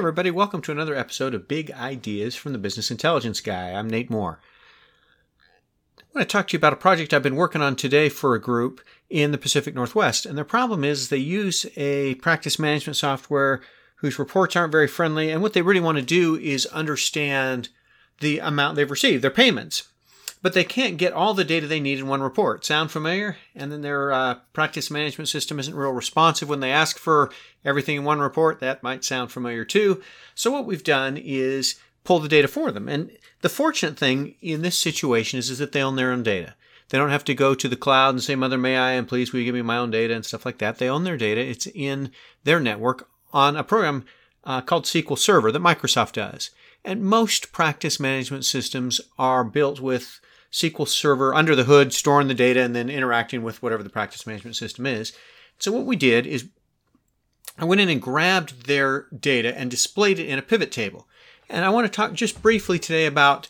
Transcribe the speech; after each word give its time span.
everybody. 0.00 0.30
Welcome 0.30 0.62
to 0.62 0.72
another 0.72 0.94
episode 0.94 1.34
of 1.34 1.46
Big 1.46 1.70
Ideas 1.72 2.34
from 2.34 2.54
the 2.54 2.58
Business 2.58 2.90
Intelligence 2.90 3.42
Guy. 3.42 3.72
I'm 3.72 3.86
Nate 3.86 4.08
Moore. 4.08 4.40
I 5.98 6.04
want 6.14 6.26
to 6.26 6.32
talk 6.32 6.48
to 6.48 6.52
you 6.54 6.56
about 6.56 6.72
a 6.72 6.76
project 6.76 7.12
I've 7.12 7.22
been 7.22 7.36
working 7.36 7.60
on 7.60 7.76
today 7.76 8.08
for 8.08 8.34
a 8.34 8.40
group 8.40 8.80
in 9.10 9.30
the 9.30 9.36
Pacific 9.36 9.74
Northwest. 9.74 10.24
And 10.24 10.38
their 10.38 10.44
problem 10.46 10.84
is 10.84 11.10
they 11.10 11.18
use 11.18 11.66
a 11.76 12.14
practice 12.14 12.58
management 12.58 12.96
software 12.96 13.60
whose 13.96 14.18
reports 14.18 14.56
aren't 14.56 14.72
very 14.72 14.88
friendly. 14.88 15.30
And 15.30 15.42
what 15.42 15.52
they 15.52 15.60
really 15.60 15.80
want 15.80 15.98
to 15.98 16.02
do 16.02 16.34
is 16.34 16.64
understand 16.68 17.68
the 18.20 18.38
amount 18.38 18.76
they've 18.76 18.90
received, 18.90 19.22
their 19.22 19.30
payments 19.30 19.89
but 20.42 20.54
they 20.54 20.64
can't 20.64 20.96
get 20.96 21.12
all 21.12 21.34
the 21.34 21.44
data 21.44 21.66
they 21.66 21.80
need 21.80 21.98
in 21.98 22.06
one 22.06 22.22
report. 22.22 22.64
Sound 22.64 22.90
familiar? 22.90 23.36
And 23.54 23.70
then 23.70 23.82
their 23.82 24.12
uh, 24.12 24.36
practice 24.52 24.90
management 24.90 25.28
system 25.28 25.58
isn't 25.58 25.74
real 25.74 25.92
responsive 25.92 26.48
when 26.48 26.60
they 26.60 26.70
ask 26.70 26.98
for 26.98 27.30
everything 27.64 27.96
in 27.96 28.04
one 28.04 28.20
report. 28.20 28.60
That 28.60 28.82
might 28.82 29.04
sound 29.04 29.30
familiar 29.30 29.64
too. 29.64 30.02
So 30.34 30.50
what 30.50 30.66
we've 30.66 30.84
done 30.84 31.16
is 31.16 31.76
pull 32.04 32.20
the 32.20 32.28
data 32.28 32.48
for 32.48 32.72
them. 32.72 32.88
And 32.88 33.10
the 33.42 33.48
fortunate 33.48 33.98
thing 33.98 34.34
in 34.40 34.62
this 34.62 34.78
situation 34.78 35.38
is, 35.38 35.50
is 35.50 35.58
that 35.58 35.72
they 35.72 35.82
own 35.82 35.96
their 35.96 36.12
own 36.12 36.22
data. 36.22 36.54
They 36.88 36.98
don't 36.98 37.10
have 37.10 37.24
to 37.24 37.34
go 37.34 37.54
to 37.54 37.68
the 37.68 37.76
cloud 37.76 38.10
and 38.10 38.22
say, 38.22 38.34
Mother, 38.34 38.58
may 38.58 38.76
I, 38.76 38.92
and 38.92 39.06
please 39.06 39.32
will 39.32 39.40
you 39.40 39.46
give 39.46 39.54
me 39.54 39.62
my 39.62 39.76
own 39.76 39.90
data 39.90 40.14
and 40.14 40.24
stuff 40.24 40.44
like 40.44 40.58
that. 40.58 40.78
They 40.78 40.88
own 40.88 41.04
their 41.04 41.16
data. 41.16 41.40
It's 41.40 41.66
in 41.66 42.10
their 42.44 42.58
network 42.58 43.08
on 43.32 43.56
a 43.56 43.62
program 43.62 44.04
uh, 44.42 44.60
called 44.60 44.84
SQL 44.84 45.18
Server 45.18 45.52
that 45.52 45.62
Microsoft 45.62 46.12
does. 46.12 46.50
And 46.84 47.04
most 47.04 47.52
practice 47.52 48.00
management 48.00 48.44
systems 48.44 49.00
are 49.18 49.44
built 49.44 49.80
with 49.80 50.20
SQL 50.52 50.88
Server 50.88 51.34
under 51.34 51.54
the 51.54 51.64
hood, 51.64 51.92
storing 51.92 52.28
the 52.28 52.34
data, 52.34 52.60
and 52.60 52.74
then 52.74 52.90
interacting 52.90 53.42
with 53.42 53.62
whatever 53.62 53.82
the 53.82 53.90
practice 53.90 54.26
management 54.26 54.56
system 54.56 54.86
is. 54.86 55.12
So 55.58 55.70
what 55.72 55.86
we 55.86 55.96
did 55.96 56.26
is 56.26 56.48
I 57.58 57.64
went 57.64 57.80
in 57.80 57.88
and 57.88 58.00
grabbed 58.00 58.66
their 58.66 59.06
data 59.16 59.56
and 59.56 59.70
displayed 59.70 60.18
it 60.18 60.26
in 60.26 60.38
a 60.38 60.42
pivot 60.42 60.72
table. 60.72 61.06
And 61.48 61.64
I 61.64 61.68
want 61.68 61.86
to 61.86 61.92
talk 61.92 62.14
just 62.14 62.42
briefly 62.42 62.78
today 62.78 63.06
about 63.06 63.48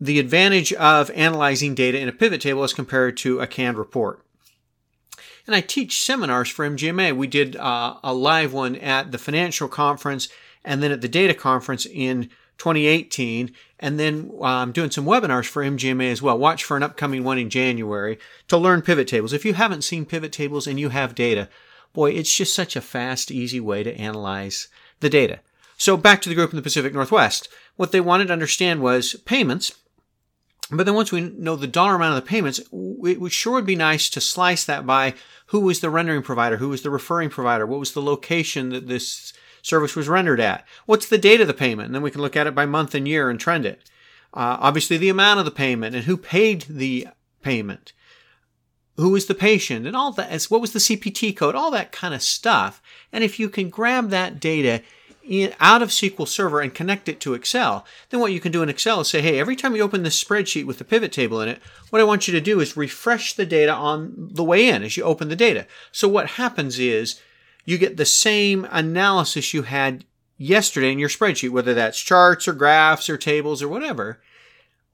the 0.00 0.18
advantage 0.18 0.72
of 0.72 1.10
analyzing 1.10 1.74
data 1.74 1.98
in 1.98 2.08
a 2.08 2.12
pivot 2.12 2.40
table 2.40 2.62
as 2.62 2.72
compared 2.72 3.16
to 3.18 3.40
a 3.40 3.46
canned 3.46 3.78
report. 3.78 4.24
And 5.46 5.54
I 5.54 5.60
teach 5.60 6.02
seminars 6.02 6.48
for 6.48 6.68
MGMA. 6.68 7.16
We 7.16 7.26
did 7.26 7.56
uh, 7.56 7.96
a 8.02 8.14
live 8.14 8.52
one 8.52 8.76
at 8.76 9.12
the 9.12 9.18
financial 9.18 9.68
conference 9.68 10.28
and 10.64 10.82
then 10.82 10.92
at 10.92 11.00
the 11.00 11.08
data 11.08 11.34
conference 11.34 11.84
in 11.86 12.30
2018. 12.58 13.52
And 13.80 13.98
then 13.98 14.30
uh, 14.40 14.44
I'm 14.44 14.72
doing 14.72 14.90
some 14.90 15.04
webinars 15.04 15.46
for 15.46 15.62
MGMA 15.62 16.10
as 16.10 16.22
well. 16.22 16.38
Watch 16.38 16.64
for 16.64 16.76
an 16.76 16.82
upcoming 16.82 17.24
one 17.24 17.38
in 17.38 17.50
January 17.50 18.18
to 18.48 18.56
learn 18.56 18.82
pivot 18.82 19.08
tables. 19.08 19.32
If 19.32 19.44
you 19.44 19.54
haven't 19.54 19.82
seen 19.82 20.04
pivot 20.04 20.32
tables 20.32 20.66
and 20.66 20.78
you 20.78 20.90
have 20.90 21.14
data, 21.14 21.48
boy, 21.92 22.12
it's 22.12 22.34
just 22.34 22.54
such 22.54 22.76
a 22.76 22.80
fast, 22.80 23.30
easy 23.30 23.60
way 23.60 23.82
to 23.82 23.94
analyze 23.96 24.68
the 25.00 25.10
data. 25.10 25.40
So 25.76 25.96
back 25.96 26.22
to 26.22 26.28
the 26.28 26.34
group 26.34 26.50
in 26.50 26.56
the 26.56 26.62
Pacific 26.62 26.94
Northwest. 26.94 27.48
What 27.76 27.90
they 27.90 28.00
wanted 28.00 28.28
to 28.28 28.32
understand 28.32 28.82
was 28.82 29.14
payments. 29.24 29.72
But 30.70 30.86
then 30.86 30.94
once 30.94 31.12
we 31.12 31.20
know 31.20 31.56
the 31.56 31.66
dollar 31.66 31.96
amount 31.96 32.16
of 32.16 32.24
the 32.24 32.28
payments, 32.28 32.60
it 32.60 32.68
would 33.20 33.32
sure 33.32 33.54
would 33.54 33.66
be 33.66 33.76
nice 33.76 34.08
to 34.10 34.20
slice 34.20 34.64
that 34.64 34.86
by 34.86 35.14
who 35.46 35.60
was 35.60 35.80
the 35.80 35.90
rendering 35.90 36.22
provider, 36.22 36.56
who 36.58 36.68
was 36.68 36.82
the 36.82 36.90
referring 36.90 37.28
provider, 37.28 37.66
what 37.66 37.80
was 37.80 37.92
the 37.92 38.00
location 38.00 38.70
that 38.70 38.86
this 38.86 39.32
service 39.62 39.96
was 39.96 40.08
rendered 40.08 40.40
at. 40.40 40.66
What's 40.86 41.08
the 41.08 41.18
date 41.18 41.40
of 41.40 41.46
the 41.46 41.54
payment? 41.54 41.86
And 41.86 41.94
then 41.94 42.02
we 42.02 42.10
can 42.10 42.20
look 42.20 42.36
at 42.36 42.46
it 42.46 42.54
by 42.54 42.66
month 42.66 42.94
and 42.94 43.08
year 43.08 43.30
and 43.30 43.40
trend 43.40 43.64
it. 43.64 43.88
Uh, 44.34 44.56
obviously, 44.60 44.96
the 44.96 45.08
amount 45.08 45.38
of 45.38 45.44
the 45.44 45.50
payment 45.50 45.94
and 45.94 46.04
who 46.04 46.16
paid 46.16 46.66
the 46.68 47.08
payment. 47.42 47.92
Who 48.96 49.10
was 49.10 49.26
the 49.26 49.34
patient 49.34 49.86
and 49.86 49.96
all 49.96 50.12
that? 50.12 50.44
What 50.44 50.60
was 50.60 50.72
the 50.72 50.78
CPT 50.78 51.34
code? 51.34 51.54
All 51.54 51.70
that 51.70 51.92
kind 51.92 52.12
of 52.12 52.22
stuff. 52.22 52.82
And 53.12 53.24
if 53.24 53.38
you 53.40 53.48
can 53.48 53.70
grab 53.70 54.10
that 54.10 54.38
data 54.38 54.82
in, 55.24 55.54
out 55.60 55.82
of 55.82 55.90
SQL 55.90 56.28
Server 56.28 56.60
and 56.60 56.74
connect 56.74 57.08
it 57.08 57.20
to 57.20 57.34
Excel, 57.34 57.86
then 58.10 58.20
what 58.20 58.32
you 58.32 58.40
can 58.40 58.52
do 58.52 58.62
in 58.62 58.68
Excel 58.68 59.00
is 59.00 59.08
say, 59.08 59.22
hey, 59.22 59.38
every 59.38 59.56
time 59.56 59.74
you 59.74 59.82
open 59.82 60.02
this 60.02 60.22
spreadsheet 60.22 60.66
with 60.66 60.78
the 60.78 60.84
pivot 60.84 61.12
table 61.12 61.40
in 61.40 61.48
it, 61.48 61.60
what 61.90 62.00
I 62.00 62.04
want 62.04 62.28
you 62.28 62.32
to 62.34 62.40
do 62.40 62.60
is 62.60 62.76
refresh 62.76 63.32
the 63.34 63.46
data 63.46 63.72
on 63.72 64.30
the 64.32 64.44
way 64.44 64.68
in 64.68 64.82
as 64.82 64.96
you 64.96 65.04
open 65.04 65.28
the 65.28 65.36
data. 65.36 65.66
So 65.90 66.08
what 66.08 66.26
happens 66.30 66.78
is 66.78 67.20
you 67.64 67.78
get 67.78 67.96
the 67.96 68.04
same 68.04 68.66
analysis 68.70 69.54
you 69.54 69.62
had 69.62 70.04
yesterday 70.36 70.90
in 70.90 70.98
your 70.98 71.08
spreadsheet, 71.08 71.50
whether 71.50 71.74
that's 71.74 72.00
charts 72.00 72.48
or 72.48 72.52
graphs 72.52 73.08
or 73.08 73.16
tables 73.16 73.62
or 73.62 73.68
whatever, 73.68 74.20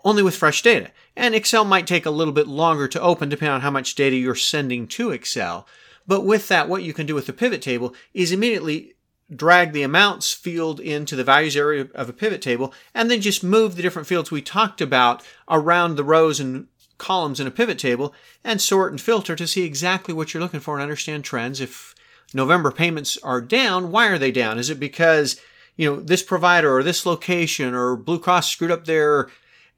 only 0.05 0.23
with 0.23 0.37
fresh 0.37 0.63
data. 0.63 0.91
And 1.17 1.35
Excel 1.35 1.65
might 1.65 1.87
take 1.87 2.07
a 2.07 2.11
little 2.11 2.35
bit 2.35 2.47
longer 2.47 2.87
to 2.89 3.01
open 3.01 3.29
depending 3.29 3.55
on 3.55 3.61
how 3.63 3.71
much 3.71 3.95
data 3.95 4.17
you're 4.17 4.35
sending 4.35 4.87
to 4.89 5.11
Excel. 5.11 5.67
But 6.07 6.25
with 6.25 6.49
that, 6.49 6.69
what 6.69 6.83
you 6.83 6.95
can 6.95 7.07
do 7.07 7.15
with 7.15 7.27
the 7.27 7.33
pivot 7.33 7.63
table 7.63 7.95
is 8.15 8.33
immediately 8.33 8.95
drag 9.35 9.73
the 9.73 9.83
amounts 9.83 10.33
field 10.33 10.81
into 10.81 11.15
the 11.15 11.25
values 11.25 11.57
area 11.57 11.87
of 11.95 12.09
a 12.09 12.15
pivot 12.15 12.41
table 12.41 12.73
and 12.95 13.11
then 13.11 13.21
just 13.21 13.45
move 13.45 13.77
the 13.77 13.83
different 13.83 14.09
fields 14.09 14.31
we 14.31 14.41
talked 14.41 14.81
about 14.81 15.23
around 15.51 15.97
the 15.97 16.05
rows 16.05 16.41
and 16.41 16.67
columns 16.97 17.39
in 17.39 17.47
a 17.47 17.51
pivot 17.51 17.79
table 17.79 18.15
and 18.43 18.61
sort 18.61 18.91
and 18.91 19.01
filter 19.01 19.37
to 19.37 19.47
see 19.47 19.65
exactly 19.65 20.15
what 20.15 20.33
you're 20.33 20.43
looking 20.43 20.61
for 20.61 20.75
and 20.75 20.83
understand 20.83 21.25
trends 21.25 21.61
if 21.61 21.95
November 22.35 22.71
payments 22.71 23.17
are 23.23 23.41
down, 23.41 23.91
why 23.91 24.09
are 24.09 24.19
they 24.19 24.31
down? 24.31 24.59
Is 24.59 24.71
it 24.71 24.81
because, 24.81 25.41
you 25.77 25.89
know, 25.89 26.01
this 26.01 26.23
provider 26.23 26.77
or 26.77 26.83
this 26.83 27.07
location 27.07 27.75
or 27.75 27.97
Blue 27.97 28.19
Cross 28.19 28.51
screwed 28.51 28.71
up 28.71 28.85
their 28.85 29.29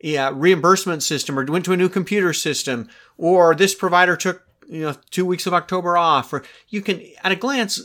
yeah, 0.00 0.31
reimbursement 0.34 1.03
system 1.03 1.38
or 1.38 1.44
went 1.44 1.65
to 1.66 1.72
a 1.72 1.77
new 1.77 1.88
computer 1.88 2.33
system 2.33 2.88
or 3.16 3.55
this 3.55 3.75
provider 3.75 4.16
took, 4.16 4.43
you 4.69 4.81
know, 4.81 4.97
two 5.11 5.27
weeks 5.27 5.47
of 5.47 5.55
October 5.55 5.97
off 5.97 6.33
or 6.33 6.43
you 6.69 6.81
can 6.81 7.03
at 7.22 7.33
a 7.33 7.37
glance 7.37 7.81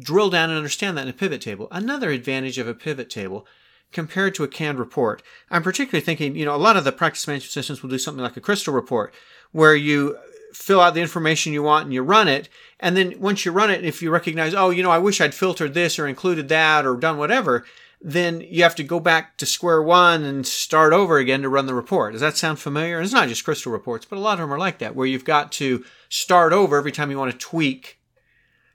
drill 0.00 0.30
down 0.30 0.48
and 0.48 0.56
understand 0.56 0.96
that 0.96 1.02
in 1.02 1.08
a 1.08 1.12
pivot 1.12 1.40
table. 1.40 1.68
Another 1.70 2.10
advantage 2.10 2.58
of 2.58 2.68
a 2.68 2.74
pivot 2.74 3.10
table 3.10 3.46
compared 3.92 4.34
to 4.34 4.44
a 4.44 4.48
canned 4.48 4.78
report. 4.78 5.22
I'm 5.50 5.62
particularly 5.62 6.04
thinking, 6.04 6.36
you 6.36 6.44
know, 6.44 6.54
a 6.54 6.56
lot 6.56 6.76
of 6.76 6.84
the 6.84 6.92
practice 6.92 7.26
management 7.26 7.52
systems 7.52 7.82
will 7.82 7.90
do 7.90 7.98
something 7.98 8.22
like 8.22 8.36
a 8.36 8.40
crystal 8.40 8.72
report 8.72 9.12
where 9.52 9.74
you 9.74 10.16
fill 10.52 10.80
out 10.80 10.94
the 10.94 11.00
information 11.00 11.52
you 11.52 11.62
want 11.62 11.84
and 11.84 11.94
you 11.94 12.02
run 12.02 12.28
it. 12.28 12.48
And 12.78 12.96
then 12.96 13.14
once 13.18 13.44
you 13.44 13.52
run 13.52 13.70
it, 13.70 13.84
if 13.84 14.02
you 14.02 14.10
recognize, 14.10 14.54
oh, 14.54 14.70
you 14.70 14.82
know, 14.82 14.90
I 14.90 14.98
wish 14.98 15.20
I'd 15.20 15.34
filtered 15.34 15.74
this 15.74 15.98
or 15.98 16.06
included 16.06 16.48
that 16.48 16.86
or 16.86 16.96
done 16.96 17.18
whatever, 17.18 17.64
then 18.00 18.40
you 18.40 18.62
have 18.62 18.74
to 18.76 18.82
go 18.82 18.98
back 18.98 19.36
to 19.36 19.44
square 19.44 19.82
one 19.82 20.24
and 20.24 20.46
start 20.46 20.92
over 20.92 21.18
again 21.18 21.42
to 21.42 21.48
run 21.48 21.66
the 21.66 21.74
report. 21.74 22.12
Does 22.12 22.22
that 22.22 22.36
sound 22.36 22.58
familiar? 22.58 22.96
And 22.96 23.04
it's 23.04 23.12
not 23.12 23.28
just 23.28 23.44
crystal 23.44 23.72
reports, 23.72 24.06
but 24.06 24.16
a 24.16 24.20
lot 24.20 24.34
of 24.34 24.40
them 24.40 24.52
are 24.52 24.58
like 24.58 24.78
that, 24.78 24.96
where 24.96 25.06
you've 25.06 25.24
got 25.24 25.52
to 25.52 25.84
start 26.08 26.52
over 26.52 26.78
every 26.78 26.92
time 26.92 27.10
you 27.10 27.18
want 27.18 27.32
to 27.32 27.38
tweak 27.38 27.98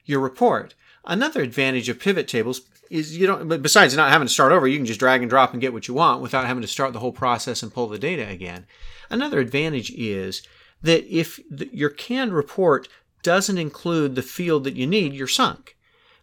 your 0.05 0.19
report. 0.19 0.75
Another 1.03 1.41
advantage 1.41 1.89
of 1.89 1.99
pivot 1.99 2.27
tables 2.27 2.61
is 2.91 3.17
you 3.17 3.25
don't, 3.25 3.47
besides 3.63 3.95
not 3.95 4.11
having 4.11 4.27
to 4.27 4.33
start 4.33 4.51
over, 4.51 4.67
you 4.67 4.77
can 4.77 4.85
just 4.85 4.99
drag 4.99 5.21
and 5.21 5.29
drop 5.29 5.53
and 5.53 5.61
get 5.61 5.73
what 5.73 5.87
you 5.87 5.95
want 5.95 6.21
without 6.21 6.45
having 6.45 6.61
to 6.61 6.67
start 6.67 6.93
the 6.93 6.99
whole 6.99 7.11
process 7.11 7.63
and 7.63 7.73
pull 7.73 7.87
the 7.87 7.97
data 7.97 8.27
again. 8.27 8.67
Another 9.09 9.39
advantage 9.39 9.91
is 9.91 10.43
that 10.81 11.05
if 11.07 11.39
your 11.49 11.89
canned 11.89 12.33
report 12.33 12.87
doesn't 13.23 13.57
include 13.57 14.15
the 14.15 14.21
field 14.21 14.63
that 14.63 14.75
you 14.75 14.85
need, 14.85 15.13
you're 15.13 15.27
sunk. 15.27 15.75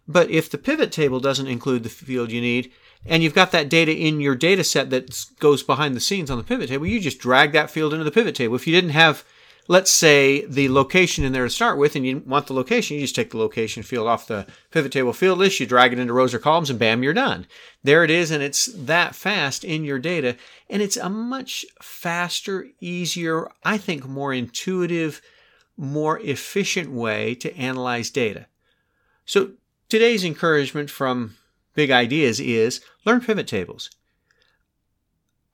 But 0.06 0.30
if 0.30 0.50
the 0.50 0.58
pivot 0.58 0.92
table 0.92 1.20
doesn't 1.20 1.46
include 1.46 1.82
the 1.82 1.88
field 1.88 2.30
you 2.30 2.40
need, 2.40 2.72
and 3.04 3.22
you've 3.22 3.34
got 3.34 3.50
that 3.52 3.68
data 3.68 3.92
in 3.92 4.20
your 4.20 4.34
data 4.34 4.62
set 4.62 4.90
that 4.90 5.26
goes 5.38 5.62
behind 5.62 5.96
the 5.96 6.00
scenes 6.00 6.30
on 6.30 6.38
the 6.38 6.44
pivot 6.44 6.68
table, 6.68 6.86
you 6.86 7.00
just 7.00 7.18
drag 7.18 7.52
that 7.52 7.70
field 7.70 7.92
into 7.92 8.04
the 8.04 8.10
pivot 8.10 8.34
table. 8.34 8.54
If 8.54 8.66
you 8.66 8.72
didn't 8.72 8.90
have 8.90 9.24
let's 9.68 9.90
say 9.90 10.44
the 10.46 10.68
location 10.68 11.24
in 11.24 11.32
there 11.32 11.44
to 11.44 11.50
start 11.50 11.78
with 11.78 11.94
and 11.94 12.04
you 12.04 12.22
want 12.26 12.46
the 12.46 12.52
location, 12.52 12.96
you 12.96 13.02
just 13.02 13.14
take 13.14 13.30
the 13.30 13.38
location 13.38 13.82
field 13.82 14.08
off 14.08 14.26
the 14.26 14.46
pivot 14.70 14.92
table 14.92 15.12
field 15.12 15.38
list, 15.38 15.60
you 15.60 15.66
drag 15.66 15.92
it 15.92 15.98
into 15.98 16.12
rows 16.12 16.34
or 16.34 16.38
columns, 16.38 16.70
and 16.70 16.78
bam, 16.78 17.02
you're 17.02 17.12
done. 17.12 17.46
There 17.82 18.04
it 18.04 18.10
is, 18.10 18.30
and 18.30 18.42
it's 18.42 18.66
that 18.66 19.14
fast 19.14 19.64
in 19.64 19.84
your 19.84 19.98
data. 19.98 20.36
And 20.68 20.82
it's 20.82 20.96
a 20.96 21.08
much 21.08 21.64
faster, 21.80 22.66
easier, 22.80 23.50
I 23.64 23.78
think 23.78 24.06
more 24.06 24.32
intuitive, 24.32 25.22
more 25.76 26.18
efficient 26.20 26.90
way 26.90 27.34
to 27.36 27.56
analyze 27.56 28.10
data. 28.10 28.46
So 29.24 29.52
today's 29.88 30.24
encouragement 30.24 30.90
from 30.90 31.36
Big 31.74 31.90
Ideas 31.90 32.40
is 32.40 32.80
learn 33.04 33.20
pivot 33.20 33.46
tables. 33.46 33.90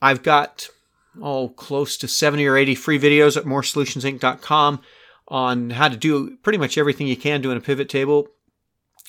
I've 0.01 0.23
got 0.23 0.69
oh, 1.23 1.49
close 1.49 1.97
to 1.99 2.09
70 2.09 2.47
or 2.47 2.57
80 2.57 2.75
free 2.75 2.99
videos 2.99 3.37
at 3.37 3.45
mooresolutionsinc.com 3.45 4.81
on 5.29 5.71
how 5.71 5.89
to 5.89 5.97
do 5.97 6.37
pretty 6.39 6.59
much 6.59 6.79
everything 6.79 7.07
you 7.07 7.17
can 7.17 7.41
do 7.41 7.51
in 7.51 7.57
a 7.57 7.61
pivot 7.61 7.89
table, 7.89 8.29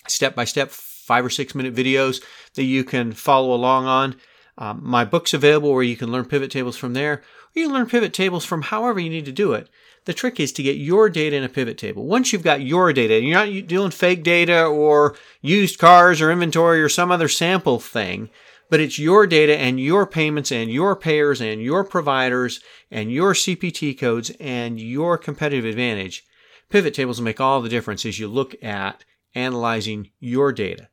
step 0.07 0.35
by 0.35 0.43
step, 0.43 0.69
five 0.69 1.25
or 1.25 1.29
six 1.29 1.55
minute 1.55 1.73
videos 1.73 2.21
that 2.55 2.65
you 2.65 2.83
can 2.83 3.13
follow 3.13 3.53
along 3.53 3.85
on. 3.85 4.15
Um, 4.57 4.81
my 4.83 5.05
book's 5.05 5.33
available 5.33 5.73
where 5.73 5.83
you 5.83 5.95
can 5.95 6.11
learn 6.11 6.25
pivot 6.25 6.51
tables 6.51 6.75
from 6.75 6.93
there, 6.93 7.13
or 7.13 7.21
you 7.55 7.65
can 7.65 7.73
learn 7.73 7.87
pivot 7.87 8.13
tables 8.13 8.43
from 8.43 8.63
however 8.63 8.99
you 8.99 9.09
need 9.09 9.25
to 9.25 9.31
do 9.31 9.53
it. 9.53 9.69
The 10.05 10.13
trick 10.13 10.39
is 10.39 10.51
to 10.53 10.63
get 10.63 10.77
your 10.77 11.09
data 11.09 11.35
in 11.35 11.43
a 11.43 11.49
pivot 11.49 11.77
table. 11.77 12.05
Once 12.05 12.33
you've 12.33 12.43
got 12.43 12.61
your 12.61 12.91
data, 12.91 13.21
you're 13.21 13.33
not 13.33 13.67
doing 13.67 13.91
fake 13.91 14.23
data 14.23 14.65
or 14.65 15.15
used 15.41 15.79
cars 15.79 16.21
or 16.21 16.31
inventory 16.31 16.81
or 16.81 16.89
some 16.89 17.11
other 17.11 17.27
sample 17.27 17.79
thing, 17.79 18.29
but 18.69 18.79
it's 18.79 18.99
your 18.99 19.27
data 19.27 19.57
and 19.57 19.79
your 19.79 20.05
payments 20.05 20.51
and 20.51 20.69
your 20.71 20.95
payers 20.95 21.41
and 21.41 21.61
your 21.61 21.83
providers 21.83 22.61
and 22.91 23.11
your 23.11 23.33
CPT 23.33 23.97
codes 23.97 24.31
and 24.39 24.79
your 24.79 25.17
competitive 25.17 25.65
advantage. 25.65 26.25
Pivot 26.69 26.93
tables 26.93 27.19
make 27.19 27.41
all 27.41 27.61
the 27.61 27.69
difference 27.69 28.05
as 28.05 28.19
you 28.19 28.27
look 28.27 28.55
at 28.63 29.03
analyzing 29.33 30.11
your 30.19 30.51
data. 30.51 30.89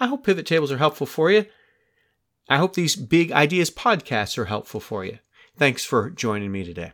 I 0.00 0.08
hope 0.08 0.24
pivot 0.24 0.46
tables 0.46 0.72
are 0.72 0.78
helpful 0.78 1.06
for 1.06 1.30
you. 1.30 1.46
I 2.48 2.58
hope 2.58 2.74
these 2.74 2.96
big 2.96 3.32
ideas 3.32 3.70
podcasts 3.70 4.36
are 4.38 4.44
helpful 4.46 4.80
for 4.80 5.04
you. 5.04 5.18
Thanks 5.56 5.84
for 5.84 6.10
joining 6.10 6.52
me 6.52 6.64
today. 6.64 6.92